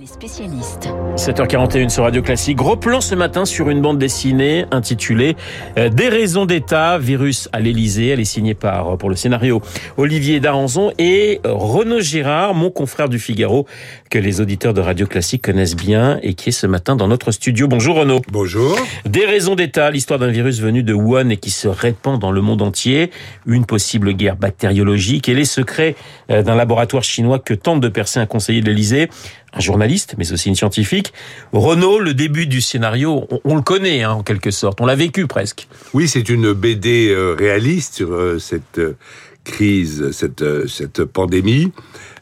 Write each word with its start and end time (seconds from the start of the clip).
Les 0.00 0.06
spécialistes. 0.06 0.88
7h41 1.16 1.90
sur 1.90 2.04
Radio 2.04 2.22
Classique. 2.22 2.56
Gros 2.56 2.76
plan 2.76 3.02
ce 3.02 3.14
matin 3.14 3.44
sur 3.44 3.68
une 3.68 3.82
bande 3.82 3.98
dessinée 3.98 4.64
intitulée 4.70 5.36
euh, 5.76 5.90
Des 5.90 6.08
raisons 6.08 6.46
d'État, 6.46 6.96
virus 6.96 7.50
à 7.52 7.60
l'Élysée. 7.60 8.06
Elle 8.06 8.20
est 8.20 8.24
signée 8.24 8.54
par, 8.54 8.96
pour 8.96 9.10
le 9.10 9.16
scénario, 9.16 9.60
Olivier 9.98 10.40
Daranzon 10.40 10.92
et 10.96 11.42
Renaud 11.44 12.00
Girard, 12.00 12.54
mon 12.54 12.70
confrère 12.70 13.10
du 13.10 13.18
Figaro, 13.18 13.66
que 14.08 14.18
les 14.18 14.40
auditeurs 14.40 14.72
de 14.72 14.80
Radio 14.80 15.06
Classique 15.06 15.42
connaissent 15.42 15.76
bien 15.76 16.18
et 16.22 16.32
qui 16.32 16.48
est 16.48 16.52
ce 16.52 16.66
matin 16.66 16.96
dans 16.96 17.08
notre 17.08 17.30
studio. 17.30 17.68
Bonjour 17.68 17.96
Renaud. 17.96 18.22
Bonjour. 18.32 18.78
Des 19.04 19.26
raisons 19.26 19.54
d'État, 19.54 19.90
l'histoire 19.90 20.18
d'un 20.18 20.30
virus 20.30 20.60
venu 20.60 20.82
de 20.82 20.94
Wuhan 20.94 21.28
et 21.28 21.36
qui 21.36 21.50
se 21.50 21.68
répand 21.68 22.18
dans 22.18 22.32
le 22.32 22.40
monde 22.40 22.62
entier, 22.62 23.10
une 23.44 23.66
possible 23.66 24.14
guerre 24.14 24.36
bactériologique 24.36 25.28
et 25.28 25.34
les 25.34 25.44
secrets 25.44 25.94
euh, 26.30 26.42
d'un 26.42 26.54
laboratoire 26.54 27.04
chinois 27.04 27.38
que 27.38 27.52
tente 27.52 27.82
de 27.82 27.88
percer 27.88 28.18
un 28.18 28.26
conseiller 28.26 28.62
de 28.62 28.66
l'Élysée 28.66 29.10
un 29.52 29.60
journaliste, 29.60 30.14
mais 30.18 30.32
aussi 30.32 30.48
une 30.48 30.54
scientifique. 30.54 31.12
Renault, 31.52 31.98
le 31.98 32.14
début 32.14 32.46
du 32.46 32.60
scénario, 32.60 33.26
on, 33.44 33.56
le 33.56 33.62
connaît 33.62 34.02
hein, 34.02 34.12
en 34.12 34.22
quelque 34.22 34.50
sorte, 34.50 34.80
on 34.80 34.86
l'a 34.86 34.96
vécu 34.96 35.26
presque. 35.26 35.68
Oui, 35.92 36.08
c'est 36.08 36.28
une 36.28 36.52
BD 36.52 37.08
euh, 37.10 37.34
réaliste 37.38 37.94
sur 37.94 38.12
euh, 38.12 38.38
cette 38.38 38.78
euh, 38.78 38.96
crise, 39.44 40.10
cette, 40.12 40.44
cette 40.68 41.04
pandémie, 41.04 41.72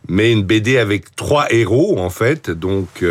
mais 0.09 0.33
une 0.33 0.43
BD 0.43 0.79
avec 0.79 1.15
trois 1.17 1.53
héros 1.53 1.99
en 1.99 2.11
fait, 2.11 2.49
donc 2.49 3.05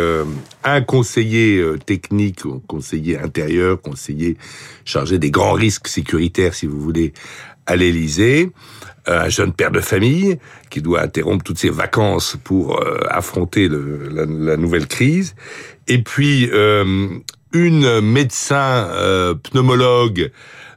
un 0.64 0.80
conseiller 0.80 1.62
technique, 1.84 2.40
conseiller 2.66 3.18
intérieur, 3.18 3.80
conseiller 3.80 4.38
chargé 4.86 5.18
des 5.18 5.30
grands 5.30 5.52
risques 5.52 5.88
sécuritaires, 5.88 6.54
si 6.54 6.66
vous 6.66 6.80
voulez, 6.80 7.12
à 7.66 7.76
l'Élysée, 7.76 8.50
un 9.08 9.28
jeune 9.28 9.52
père 9.52 9.70
de 9.70 9.80
famille 9.80 10.38
qui 10.70 10.82
doit 10.82 11.02
interrompre 11.02 11.42
toutes 11.44 11.58
ses 11.58 11.70
vacances 11.70 12.36
pour 12.44 12.80
euh, 12.80 13.00
affronter 13.08 13.68
le, 13.68 14.08
la, 14.10 14.26
la, 14.26 14.56
nouvelle 14.56 14.86
crise, 14.86 15.34
et 15.86 15.98
puis 16.02 16.48
euh, 16.52 17.08
une 17.52 18.00
médecin 18.00 18.88
euh, 18.90 19.34
pneumologue 19.34 20.30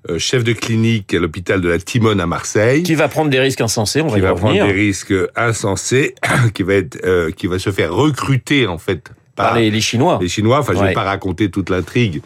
euh, 0.09 0.17
chef 0.17 0.43
de 0.43 0.53
clinique 0.53 1.13
à 1.13 1.19
l'hôpital 1.19 1.61
de 1.61 1.69
la 1.69 1.77
Timone 1.77 2.19
à 2.19 2.25
Marseille, 2.25 2.83
qui 2.83 2.95
va 2.95 3.07
prendre 3.07 3.29
des 3.29 3.39
risques 3.39 3.61
insensés, 3.61 4.01
on 4.01 4.07
va 4.07 4.13
qui 4.13 4.19
y 4.19 4.21
va 4.21 4.31
revenir. 4.31 4.63
prendre 4.63 4.73
des 4.73 4.79
risques 4.79 5.13
insensés, 5.35 6.15
qui 6.53 6.63
va 6.63 6.73
être, 6.75 6.99
euh, 7.05 7.31
qui 7.31 7.47
va 7.47 7.59
se 7.59 7.71
faire 7.71 7.93
recruter 7.93 8.67
en 8.67 8.77
fait 8.77 9.11
par, 9.35 9.49
par 9.49 9.59
les, 9.59 9.69
les, 9.69 9.81
Chinois. 9.81 10.17
Les 10.21 10.27
Chinois. 10.27 10.59
Enfin, 10.59 10.73
je 10.75 10.83
vais 10.83 10.93
pas 10.93 11.03
raconter 11.03 11.51
toute 11.51 11.69
l'intrigue 11.69 12.21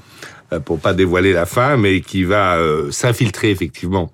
pour 0.63 0.79
pas 0.79 0.93
dévoiler 0.93 1.33
la 1.33 1.45
fin, 1.45 1.75
mais 1.75 2.01
qui 2.01 2.23
va 2.23 2.57
s'infiltrer 2.91 3.49
effectivement 3.49 4.11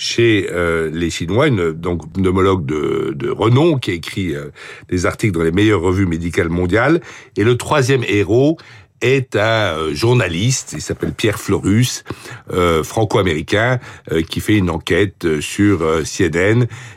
chez 0.00 0.48
euh, 0.50 0.90
les 0.90 1.10
Chinois, 1.10 1.46
une 1.46 1.72
donc 1.72 2.10
pneumologue 2.14 2.64
de, 2.64 3.12
de 3.14 3.28
renom 3.28 3.78
qui 3.78 3.90
écrit 3.92 4.34
euh, 4.34 4.46
des 4.88 5.04
articles 5.04 5.34
dans 5.36 5.44
les 5.44 5.52
meilleures 5.52 5.82
revues 5.82 6.06
médicales 6.06 6.48
mondiales. 6.48 7.02
Et 7.36 7.44
le 7.44 7.58
troisième 7.58 8.02
héros 8.08 8.56
est 9.02 9.36
un 9.36 9.76
euh, 9.76 9.94
journaliste, 9.94 10.72
il 10.72 10.80
s'appelle 10.80 11.12
Pierre 11.12 11.38
Florus, 11.38 12.04
euh, 12.50 12.82
franco-américain, 12.82 13.78
euh, 14.10 14.22
qui 14.22 14.40
fait 14.40 14.56
une 14.56 14.70
enquête 14.70 15.40
sur 15.40 15.82
euh, 15.82 16.02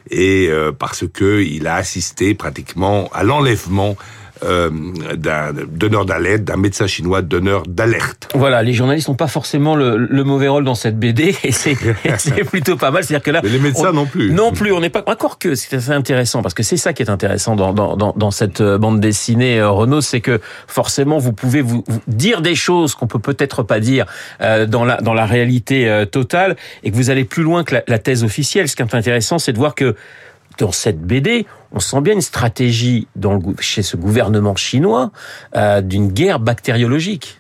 et 0.09 0.49
parce 0.79 1.05
que 1.07 1.41
il 1.41 1.67
a 1.67 1.75
assisté 1.75 2.35
pratiquement 2.35 3.09
à 3.13 3.23
l'enlèvement 3.23 3.97
euh, 4.43 4.69
d'un 5.15 5.53
donneur 5.53 6.05
d'alerte, 6.05 6.43
d'un 6.43 6.57
médecin 6.57 6.87
chinois 6.87 7.21
donneur 7.21 7.63
d'alerte. 7.67 8.29
Voilà, 8.35 8.61
les 8.63 8.73
journalistes 8.73 9.07
n'ont 9.07 9.15
pas 9.15 9.27
forcément 9.27 9.75
le, 9.75 9.97
le, 9.97 10.23
mauvais 10.23 10.47
rôle 10.47 10.63
dans 10.63 10.75
cette 10.75 10.99
BD 10.99 11.35
et 11.43 11.51
c'est 11.51 11.75
plutôt 12.45 12.75
pas 12.75 12.91
mal. 12.91 13.03
C'est-à-dire 13.03 13.23
que 13.23 13.31
là, 13.31 13.41
Mais 13.43 13.49
les 13.49 13.59
médecins 13.59 13.89
on, 13.89 13.93
non 13.93 14.05
plus. 14.05 14.31
Non 14.31 14.51
plus, 14.51 14.71
on 14.71 14.79
n'est 14.79 14.89
pas 14.89 15.03
encore 15.07 15.39
que 15.39 15.55
c'est 15.55 15.75
assez 15.75 15.91
intéressant 15.91 16.41
parce 16.41 16.53
que 16.53 16.63
c'est 16.63 16.77
ça 16.77 16.93
qui 16.93 17.03
est 17.03 17.09
intéressant 17.09 17.55
dans, 17.55 17.73
dans, 17.73 17.95
dans, 17.95 18.13
dans 18.15 18.31
cette 18.31 18.61
euh, 18.61 18.77
bande 18.77 18.99
dessinée 18.99 19.59
euh, 19.59 19.69
Renault, 19.69 20.01
c'est 20.01 20.21
que 20.21 20.39
forcément 20.67 21.17
vous 21.17 21.33
pouvez 21.33 21.61
vous, 21.61 21.83
vous 21.87 22.01
dire 22.07 22.41
des 22.41 22.55
choses 22.55 22.95
qu'on 22.95 23.07
peut 23.07 23.19
peut-être 23.19 23.63
pas 23.63 23.79
dire 23.79 24.05
euh, 24.41 24.65
dans 24.65 24.85
la 24.85 24.97
dans 25.01 25.13
la 25.13 25.25
réalité 25.25 26.03
totale 26.11 26.55
et 26.83 26.91
que 26.91 26.95
vous 26.95 27.09
allez 27.09 27.23
plus 27.23 27.43
loin 27.43 27.63
que 27.63 27.75
la, 27.75 27.83
la 27.87 27.99
thèse 27.99 28.23
officielle. 28.23 28.67
Ce 28.67 28.75
qui 28.75 28.81
est 28.81 28.95
intéressant, 28.95 29.39
c'est 29.39 29.53
de 29.53 29.57
voir 29.57 29.75
que 29.75 29.95
dans 30.57 30.71
cette 30.71 31.01
BD, 31.01 31.45
on 31.71 31.79
sent 31.79 32.01
bien 32.01 32.13
une 32.13 32.21
stratégie 32.21 33.07
chez 33.59 33.83
ce 33.83 33.97
gouvernement 33.97 34.55
chinois 34.55 35.11
euh, 35.55 35.81
d'une 35.81 36.09
guerre 36.09 36.39
bactériologique. 36.39 37.39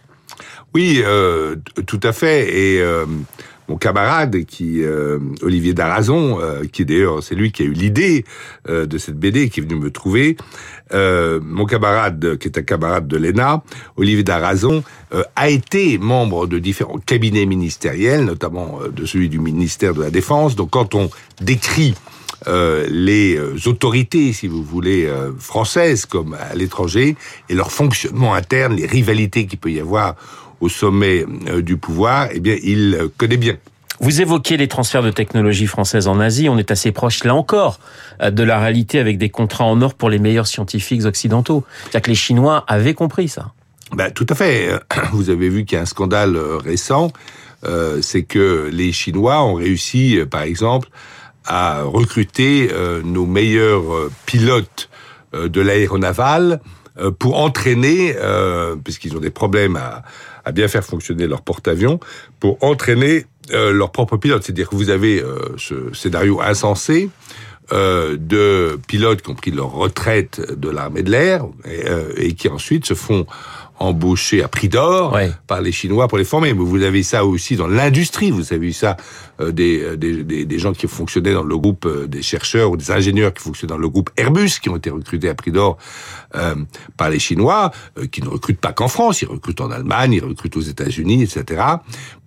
Oui, 0.73 1.01
euh, 1.05 1.55
tout 1.85 1.99
à 2.01 2.13
fait. 2.13 2.49
Et 2.49 2.81
euh, 2.81 3.05
mon 3.69 3.77
camarade, 3.77 4.43
qui 4.45 4.81
Olivier 5.41 5.73
Darazon, 5.73 6.37
qui 6.73 6.83
d'ailleurs 6.83 7.23
c'est 7.23 7.33
lui 7.33 7.53
qui 7.53 7.63
a 7.63 7.65
eu 7.65 7.71
l'idée 7.71 8.25
de 8.67 8.97
cette 8.97 9.17
BD, 9.17 9.47
qui 9.47 9.61
est 9.61 9.63
venu 9.63 9.79
me 9.79 9.89
trouver. 9.89 10.35
Mon 10.91 11.65
camarade, 11.65 12.37
qui 12.39 12.49
est 12.49 12.57
un 12.57 12.63
camarade 12.63 13.07
de 13.07 13.15
l'ENA, 13.15 13.63
Olivier 13.95 14.23
Darazon, 14.23 14.83
a 15.37 15.49
été 15.49 15.97
membre 15.97 16.45
de 16.45 16.59
différents 16.59 16.97
cabinets 16.97 17.45
ministériels, 17.45 18.25
notamment 18.25 18.79
de 18.93 19.05
celui 19.05 19.29
du 19.29 19.39
ministère 19.39 19.93
de 19.93 20.01
la 20.01 20.11
Défense. 20.11 20.57
Donc 20.57 20.71
quand 20.71 20.93
on 20.93 21.09
décrit 21.39 21.95
euh, 22.47 22.85
les 22.89 23.39
autorités, 23.67 24.33
si 24.33 24.47
vous 24.47 24.63
voulez, 24.63 25.05
euh, 25.05 25.31
françaises 25.37 26.05
comme 26.05 26.35
à 26.35 26.55
l'étranger, 26.55 27.15
et 27.49 27.53
leur 27.53 27.71
fonctionnement 27.71 28.33
interne, 28.33 28.75
les 28.75 28.85
rivalités 28.85 29.45
qu'il 29.45 29.59
peut 29.59 29.71
y 29.71 29.79
avoir 29.79 30.15
au 30.63 30.69
sommet 30.69 31.25
euh, 31.47 31.61
du 31.61 31.77
pouvoir, 31.77 32.29
eh 32.31 32.39
bien, 32.39 32.55
il 32.63 32.95
euh, 32.95 33.07
connaît 33.17 33.37
bien. 33.37 33.57
Vous 33.99 34.21
évoquez 34.21 34.57
les 34.57 34.67
transferts 34.67 35.03
de 35.03 35.11
technologie 35.11 35.67
française 35.67 36.07
en 36.07 36.19
Asie. 36.19 36.49
On 36.49 36.57
est 36.57 36.71
assez 36.71 36.91
proche, 36.91 37.23
là 37.25 37.35
encore, 37.35 37.79
euh, 38.21 38.31
de 38.31 38.43
la 38.43 38.59
réalité 38.59 38.99
avec 38.99 39.17
des 39.17 39.29
contrats 39.29 39.65
en 39.65 39.81
or 39.81 39.93
pour 39.93 40.09
les 40.09 40.19
meilleurs 40.19 40.47
scientifiques 40.47 41.05
occidentaux. 41.05 41.63
C'est-à-dire 41.83 42.01
que 42.01 42.09
les 42.09 42.15
Chinois 42.15 42.63
avaient 42.67 42.93
compris 42.93 43.27
ça. 43.27 43.51
Ben, 43.91 44.09
tout 44.11 44.25
à 44.29 44.35
fait. 44.35 44.69
Vous 45.11 45.29
avez 45.29 45.49
vu 45.49 45.65
qu'il 45.65 45.75
y 45.75 45.79
a 45.79 45.81
un 45.83 45.85
scandale 45.85 46.37
récent. 46.37 47.11
Euh, 47.65 48.01
c'est 48.01 48.23
que 48.23 48.69
les 48.71 48.91
Chinois 48.91 49.43
ont 49.43 49.53
réussi, 49.53 50.19
par 50.29 50.41
exemple, 50.41 50.89
à 51.45 51.83
recruter 51.83 52.69
euh, 52.71 53.01
nos 53.03 53.25
meilleurs 53.25 53.93
euh, 53.93 54.11
pilotes 54.25 54.89
euh, 55.33 55.49
de 55.49 55.61
l'aéronaval 55.61 56.61
euh, 56.99 57.09
pour 57.09 57.39
entraîner, 57.39 58.15
euh, 58.17 58.75
puisqu'ils 58.75 59.17
ont 59.17 59.19
des 59.19 59.31
problèmes 59.31 59.75
à, 59.75 60.03
à, 60.45 60.51
bien 60.51 60.67
faire 60.67 60.83
fonctionner 60.83 61.25
leur 61.25 61.41
porte-avions, 61.41 61.99
pour 62.39 62.63
entraîner 62.63 63.25
euh, 63.51 63.71
leurs 63.71 63.91
propres 63.91 64.17
pilotes. 64.17 64.43
C'est-à-dire 64.43 64.69
que 64.69 64.75
vous 64.75 64.91
avez 64.91 65.23
ce 65.57 65.91
scénario 65.93 66.39
insensé 66.41 67.09
de 67.71 68.77
pilotes 68.87 69.23
qui 69.23 69.29
ont 69.31 69.35
pris 69.35 69.49
leur 69.49 69.71
retraite 69.71 70.39
de 70.55 70.69
l'armée 70.69 71.01
de 71.01 71.09
l'air 71.09 71.45
et, 71.65 72.27
et, 72.27 72.33
qui 72.33 72.47
ensuite 72.49 72.85
se 72.85 72.93
font 72.93 73.25
embauchés 73.79 74.43
à 74.43 74.47
prix 74.47 74.69
d'or 74.69 75.13
ouais. 75.13 75.31
par 75.47 75.61
les 75.61 75.71
Chinois 75.71 76.07
pour 76.07 76.17
les 76.17 76.23
former. 76.23 76.53
Mais 76.53 76.63
vous 76.63 76.83
avez 76.83 77.03
ça 77.03 77.25
aussi 77.25 77.55
dans 77.55 77.67
l'industrie. 77.67 78.31
Vous 78.31 78.53
avez 78.53 78.67
eu 78.67 78.73
ça 78.73 78.97
euh, 79.32 79.32
des, 79.39 79.97
des, 79.97 80.23
des, 80.23 80.45
des, 80.45 80.59
gens 80.59 80.73
qui 80.73 80.87
fonctionnaient 80.87 81.33
dans 81.33 81.43
le 81.43 81.57
groupe 81.57 81.85
euh, 81.85 82.07
des 82.07 82.21
chercheurs 82.21 82.71
ou 82.71 82.77
des 82.77 82.91
ingénieurs 82.91 83.33
qui 83.33 83.41
fonctionnaient 83.41 83.73
dans 83.73 83.79
le 83.79 83.89
groupe 83.89 84.09
Airbus, 84.17 84.59
qui 84.61 84.69
ont 84.69 84.77
été 84.77 84.89
recrutés 84.89 85.29
à 85.29 85.35
prix 85.35 85.51
d'or 85.51 85.77
euh, 86.35 86.55
par 86.97 87.09
les 87.09 87.19
Chinois, 87.19 87.71
euh, 87.97 88.07
qui 88.07 88.21
ne 88.21 88.29
recrutent 88.29 88.59
pas 88.59 88.73
qu'en 88.73 88.87
France, 88.87 89.21
ils 89.21 89.27
recrutent 89.27 89.61
en 89.61 89.71
Allemagne, 89.71 90.13
ils 90.13 90.23
recrutent 90.23 90.57
aux 90.57 90.61
États-Unis, 90.61 91.23
etc. 91.23 91.61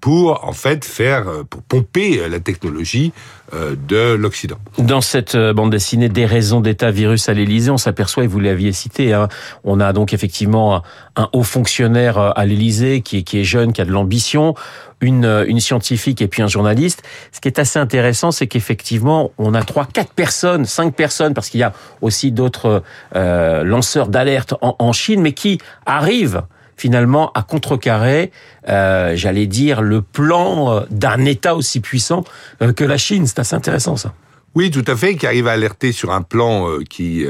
Pour 0.00 0.44
en 0.44 0.52
fait 0.52 0.84
faire, 0.84 1.28
euh, 1.28 1.42
pour 1.42 1.62
pomper 1.62 2.28
la 2.28 2.38
technologie 2.38 3.12
euh, 3.52 3.74
de 3.88 4.14
l'Occident. 4.14 4.58
Dans 4.78 5.00
cette 5.00 5.36
bande 5.36 5.70
dessinée 5.70 6.08
des 6.08 6.26
raisons 6.26 6.60
d'État 6.60 6.90
virus 6.90 7.28
à 7.28 7.34
l'Élysée, 7.34 7.70
on 7.70 7.78
s'aperçoit, 7.78 8.24
et 8.24 8.26
vous 8.26 8.40
l'aviez 8.40 8.72
cité, 8.72 9.12
hein, 9.12 9.28
on 9.64 9.80
a 9.80 9.92
donc 9.92 10.12
effectivement 10.12 10.82
un 11.16 11.28
haut 11.32 11.42
fonctionnaire 11.42 12.18
à 12.18 12.46
l'Élysée 12.46 13.00
qui, 13.00 13.24
qui 13.24 13.40
est 13.40 13.44
jeune, 13.44 13.72
qui 13.72 13.80
a 13.80 13.84
de 13.84 13.92
l'ambition, 13.92 14.54
une, 15.00 15.44
une 15.46 15.60
scientifique 15.60 16.22
et 16.22 16.28
puis 16.28 16.42
un 16.42 16.48
journaliste. 16.48 17.02
Ce 17.32 17.40
qui 17.40 17.48
est 17.48 17.58
assez 17.58 17.78
intéressant, 17.78 18.30
c'est 18.30 18.46
qu'effectivement, 18.46 19.32
on 19.38 19.54
a 19.54 19.62
trois, 19.62 19.86
quatre 19.86 20.12
personnes, 20.12 20.64
cinq 20.64 20.94
personnes, 20.94 21.34
parce 21.34 21.48
qu'il 21.48 21.60
y 21.60 21.64
a 21.64 21.72
aussi 22.00 22.32
d'autres 22.32 22.82
euh, 23.14 23.62
lanceurs 23.64 24.08
d'alerte 24.08 24.54
en, 24.60 24.92
Chine, 24.92 25.20
mais 25.20 25.32
qui 25.32 25.58
arrivent 25.84 26.42
finalement 26.76 27.32
à 27.32 27.42
contrecarrer, 27.42 28.30
euh, 28.68 29.16
j'allais 29.16 29.46
dire, 29.46 29.82
le 29.82 30.02
plan 30.02 30.84
d'un 30.90 31.24
État 31.24 31.54
aussi 31.54 31.80
puissant 31.80 32.24
euh, 32.62 32.72
que 32.72 32.84
la 32.84 32.98
Chine. 32.98 33.26
C'est 33.26 33.38
assez 33.38 33.56
intéressant 33.56 33.96
ça. 33.96 34.12
Oui, 34.54 34.70
tout 34.70 34.84
à 34.86 34.96
fait, 34.96 35.16
qui 35.16 35.26
arrive 35.26 35.48
à 35.48 35.52
alerter 35.52 35.92
sur 35.92 36.12
un 36.12 36.22
plan 36.22 36.68
euh, 36.68 36.82
qui 36.88 37.26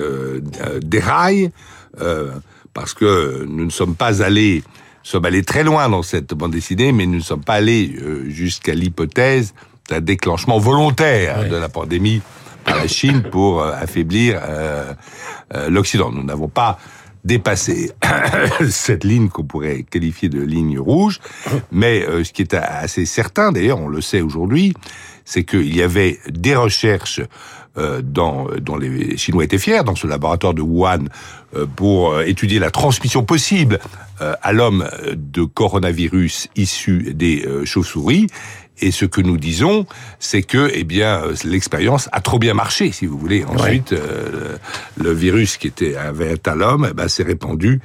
déraille, 0.81 1.51
euh, 2.01 2.31
parce 2.75 2.93
que 2.93 3.45
nous 3.49 3.65
ne 3.65 3.71
sommes 3.71 3.95
pas 3.95 4.23
allés 4.23 4.63
sommes 5.07 5.25
allés 5.25 5.45
très 5.45 5.63
loin 5.63 5.89
dans 5.89 6.03
cette 6.03 6.35
bande 6.35 6.53
dessinée, 6.53 6.93
mais 6.93 7.07
nous 7.07 7.17
ne 7.17 7.23
sommes 7.23 7.45
pas 7.45 7.55
allés 7.55 7.97
euh, 8.01 8.29
jusqu'à 8.29 8.75
l'hypothèse 8.75 9.55
d'un 9.89 10.01
déclenchement 10.01 10.59
volontaire 10.59 11.49
de 11.49 11.55
la 11.55 11.69
pandémie 11.69 12.23
par 12.65 12.77
la 12.77 12.89
Chine 12.89 13.23
pour 13.23 13.63
euh, 13.63 13.73
affaiblir 13.73 14.41
euh, 14.43 14.93
l'Occident. 15.69 16.11
Nous 16.11 16.25
n'avons 16.25 16.49
pas 16.49 16.79
dépasser 17.27 17.91
cette 18.71 19.05
ligne 19.05 19.29
qu'on 19.29 19.45
pourrait 19.45 19.83
qualifier 19.83 20.29
de 20.29 20.41
ligne 20.41 20.79
rouge. 20.79 21.21
Mais 21.73 22.03
euh, 22.03 22.25
ce 22.25 22.33
qui 22.33 22.43
est 22.43 22.55
assez 22.55 23.05
certain, 23.05 23.53
d'ailleurs, 23.53 23.81
on 23.81 23.89
le 23.89 24.01
sait 24.01 24.21
aujourd'hui, 24.21 24.75
c'est 25.25 25.45
qu'il 25.45 25.75
y 25.75 25.83
avait 25.83 26.19
des 26.29 26.55
recherches 26.55 27.21
euh, 27.77 28.01
dans, 28.01 28.47
dont 28.61 28.77
les 28.77 29.17
Chinois 29.17 29.45
étaient 29.45 29.59
fiers, 29.59 29.83
dans 29.85 29.97
ce 29.97 30.07
laboratoire 30.07 30.55
de 30.55 30.63
Wuhan, 30.63 31.07
euh, 31.55 31.67
pour 31.67 32.21
étudier 32.21 32.59
la 32.59 32.71
transmission 32.71 33.25
possible 33.25 33.81
à 34.19 34.55
l'homme 34.55 34.89
de 35.15 35.43
coronavirus 35.45 36.49
issus 36.57 37.13
des 37.13 37.47
chauves-souris. 37.67 38.29
Et 38.81 38.91
ce 38.91 39.07
que 39.07 39.23
nous 39.23 39.39
disons, 39.39 39.87
c'est 40.19 40.43
que, 40.43 40.71
eh 40.75 40.85
bien, 40.85 41.23
l'expérience 41.45 42.09
a 42.13 42.21
trop 42.21 42.39
bien 42.39 42.53
marché, 42.53 42.93
si 42.93 43.07
vous 43.07 43.19
voulez. 43.19 43.45
Ensuite, 43.45 43.93
euh, 43.93 44.57
le 44.99 45.13
virus 45.13 45.57
qui 45.57 45.69
était 45.69 45.97
avait 45.97 46.37
à 46.47 46.55
l'homme, 46.55 46.87
eh 46.91 46.95
ben, 46.95 47.09
s'est 47.09 47.23
répandu 47.23 47.81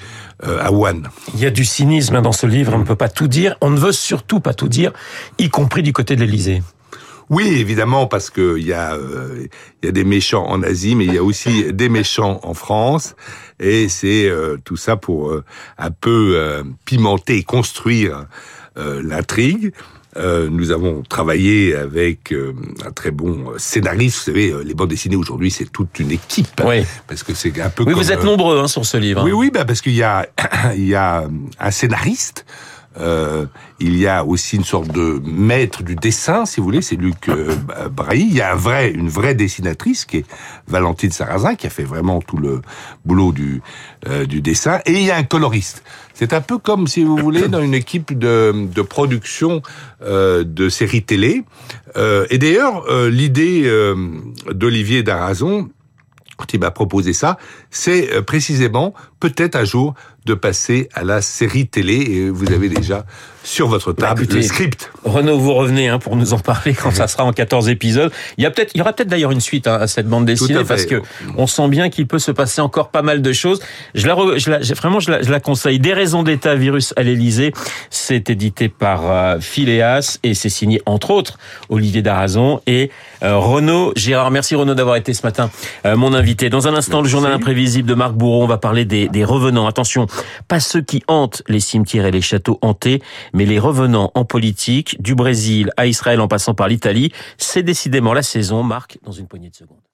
euh, 0.45 0.59
à 0.61 0.71
Wuhan. 0.71 1.03
Il 1.33 1.39
y 1.39 1.45
a 1.45 1.49
du 1.49 1.63
cynisme 1.63 2.21
dans 2.21 2.33
ce 2.33 2.45
livre. 2.45 2.73
On 2.73 2.79
ne 2.79 2.83
peut 2.83 2.95
pas 2.95 3.07
tout 3.07 3.29
dire. 3.29 3.55
On 3.61 3.69
ne 3.69 3.79
veut 3.79 3.93
surtout 3.93 4.41
pas 4.41 4.53
tout 4.53 4.67
dire, 4.67 4.91
y 5.37 5.49
compris 5.49 5.81
du 5.81 5.93
côté 5.93 6.15
de 6.17 6.21
l'Élysée. 6.21 6.61
Oui, 7.29 7.47
évidemment, 7.47 8.07
parce 8.07 8.29
que 8.29 8.57
il 8.57 8.65
y 8.65 8.73
a 8.73 8.93
euh, 8.95 9.47
il 9.81 9.85
y 9.85 9.89
a 9.89 9.93
des 9.93 10.03
méchants 10.03 10.45
en 10.45 10.61
Asie, 10.61 10.95
mais 10.95 11.05
il 11.05 11.13
y 11.13 11.17
a 11.17 11.23
aussi 11.23 11.71
des 11.73 11.87
méchants 11.87 12.41
en 12.43 12.53
France, 12.53 13.15
et 13.61 13.87
c'est 13.87 14.29
tout 14.65 14.75
ça 14.75 14.97
pour 14.97 15.33
un 15.77 15.91
peu 15.91 16.63
pimenter 16.83 17.37
et 17.37 17.43
construire 17.43 18.25
l'intrigue. 18.75 19.71
Euh, 20.17 20.49
nous 20.49 20.71
avons 20.71 21.03
travaillé 21.03 21.75
avec 21.75 22.33
euh, 22.33 22.53
un 22.85 22.91
très 22.91 23.11
bon 23.11 23.53
scénariste. 23.57 24.17
Vous 24.17 24.23
savez, 24.25 24.51
euh, 24.51 24.61
les 24.63 24.73
bandes 24.73 24.89
dessinées 24.89 25.15
aujourd'hui, 25.15 25.51
c'est 25.51 25.71
toute 25.71 25.99
une 25.99 26.11
équipe. 26.11 26.61
Oui. 26.65 26.83
Parce 27.07 27.23
que 27.23 27.33
c'est 27.33 27.59
un 27.61 27.69
peu. 27.69 27.83
Oui, 27.83 27.93
comme, 27.93 28.01
vous 28.01 28.11
êtes 28.11 28.23
nombreux 28.23 28.59
hein, 28.59 28.67
sur 28.67 28.85
ce 28.85 28.97
livre. 28.97 29.23
Oui, 29.23 29.31
oui, 29.31 29.51
bah 29.53 29.63
parce 29.63 29.81
qu'il 29.81 29.95
y 29.95 30.03
a 30.03 30.27
il 30.75 30.87
y 30.87 30.95
a 30.95 31.27
un 31.59 31.71
scénariste. 31.71 32.45
Euh, 32.99 33.45
il 33.79 33.97
y 33.97 34.07
a 34.07 34.25
aussi 34.25 34.57
une 34.57 34.65
sorte 34.65 34.91
de 34.91 35.21
maître 35.23 35.81
du 35.81 35.95
dessin, 35.95 36.45
si 36.45 36.59
vous 36.59 36.65
voulez, 36.65 36.81
c'est 36.81 36.97
Luc 36.97 37.29
euh, 37.29 37.55
Brahy. 37.89 38.27
Il 38.29 38.35
y 38.35 38.41
a 38.41 38.51
un 38.51 38.55
vrai, 38.55 38.91
une 38.91 39.07
vraie 39.07 39.33
dessinatrice 39.33 40.05
qui 40.05 40.17
est 40.17 40.25
Valentine 40.67 41.11
Sarrazin, 41.11 41.55
qui 41.55 41.67
a 41.67 41.69
fait 41.69 41.83
vraiment 41.83 42.21
tout 42.21 42.37
le 42.37 42.61
boulot 43.05 43.31
du, 43.31 43.61
euh, 44.07 44.25
du 44.25 44.41
dessin. 44.41 44.79
Et 44.85 44.93
il 44.93 45.03
y 45.03 45.11
a 45.11 45.15
un 45.15 45.23
coloriste. 45.23 45.83
C'est 46.13 46.33
un 46.33 46.41
peu 46.41 46.57
comme, 46.57 46.87
si 46.87 47.03
vous 47.03 47.17
voulez, 47.17 47.47
dans 47.47 47.61
une 47.61 47.73
équipe 47.73 48.17
de, 48.17 48.67
de 48.67 48.81
production 48.81 49.61
euh, 50.03 50.43
de 50.43 50.67
séries 50.69 51.03
télé. 51.03 51.43
Euh, 51.95 52.27
et 52.29 52.37
d'ailleurs, 52.37 52.85
l'idée 53.07 53.71
d'Olivier 54.51 55.01
Darazon, 55.01 55.69
quand 56.37 56.53
il 56.53 56.59
m'a 56.59 56.71
proposé 56.71 57.13
ça, 57.13 57.37
c'est 57.69 58.21
précisément 58.23 58.93
peut-être 59.21 59.55
un 59.55 59.63
jour 59.63 59.93
de 60.25 60.33
passer 60.33 60.89
à 60.93 61.03
la 61.03 61.21
série 61.21 61.67
télé 61.67 61.95
et 61.95 62.29
vous 62.29 62.51
avez 62.51 62.69
déjà 62.69 63.05
sur 63.43 63.67
votre 63.67 63.91
table 63.91 64.15
bah, 64.15 64.23
écoutez, 64.23 64.35
le 64.35 64.41
script. 64.43 64.91
Renaud, 65.03 65.39
vous 65.39 65.53
revenez 65.53 65.87
hein, 65.87 65.97
pour 65.97 66.15
nous 66.15 66.33
en 66.33 66.39
parler 66.39 66.75
quand 66.75 66.91
ça 66.91 67.07
sera 67.07 67.23
en 67.23 67.33
14 67.33 67.69
épisodes. 67.69 68.11
Il 68.37 68.43
y 68.43 68.45
a 68.45 68.51
peut-être, 68.51 68.71
il 68.75 68.77
y 68.77 68.81
aura 68.81 68.93
peut-être 68.93 69.07
d'ailleurs 69.07 69.31
une 69.31 69.41
suite 69.41 69.65
hein, 69.65 69.79
à 69.81 69.87
cette 69.87 70.07
bande 70.07 70.25
dessinée 70.25 70.63
parce 70.67 70.85
que 70.85 71.01
on 71.37 71.47
sent 71.47 71.67
bien 71.69 71.89
qu'il 71.89 72.05
peut 72.05 72.19
se 72.19 72.31
passer 72.31 72.61
encore 72.61 72.89
pas 72.89 73.01
mal 73.01 73.23
de 73.23 73.33
choses. 73.33 73.59
Je 73.95 74.05
la, 74.07 74.15
je 74.37 74.51
la 74.51 74.59
vraiment, 74.75 74.99
je 74.99 75.09
la, 75.09 75.21
je 75.23 75.31
la, 75.31 75.39
conseille. 75.39 75.79
Des 75.79 75.93
raisons 75.93 76.21
d'État, 76.21 76.53
virus 76.53 76.93
à 76.97 77.03
l'Élysée. 77.03 77.51
C'est 77.89 78.29
édité 78.29 78.69
par 78.69 79.09
euh, 79.09 79.39
Phileas 79.39 80.19
et 80.21 80.35
c'est 80.35 80.49
signé 80.49 80.81
entre 80.85 81.09
autres 81.09 81.39
Olivier 81.69 82.03
Darazon 82.03 82.61
et 82.67 82.91
euh, 83.23 83.37
Renaud 83.37 83.91
Gérard. 83.95 84.29
Merci 84.29 84.53
Renaud 84.53 84.75
d'avoir 84.75 84.97
été 84.97 85.15
ce 85.15 85.25
matin 85.25 85.49
euh, 85.87 85.95
mon 85.95 86.13
invité. 86.13 86.51
Dans 86.51 86.67
un 86.67 86.75
instant, 86.75 86.97
Merci. 86.97 87.03
le 87.03 87.09
journal 87.09 87.33
imprévisible 87.33 87.89
de 87.89 87.95
Marc 87.95 88.13
Bourreau. 88.13 88.43
On 88.43 88.47
va 88.47 88.57
parler 88.57 88.85
des, 88.85 89.09
des 89.11 89.23
revenants. 89.23 89.67
Attention, 89.67 90.07
pas 90.47 90.59
ceux 90.59 90.81
qui 90.81 91.03
hantent 91.07 91.43
les 91.47 91.59
cimetières 91.59 92.05
et 92.05 92.11
les 92.11 92.21
châteaux 92.21 92.57
hantés, 92.61 93.01
mais 93.33 93.45
les 93.45 93.59
revenants 93.59 94.11
en 94.15 94.25
politique, 94.25 95.01
du 95.01 95.15
Brésil 95.15 95.71
à 95.77 95.85
Israël 95.85 96.19
en 96.19 96.27
passant 96.27 96.53
par 96.53 96.67
l'Italie, 96.67 97.11
c'est 97.37 97.63
décidément 97.63 98.13
la 98.13 98.23
saison, 98.23 98.63
Marc, 98.63 98.97
dans 99.03 99.11
une 99.11 99.27
poignée 99.27 99.49
de 99.49 99.55
secondes. 99.55 99.90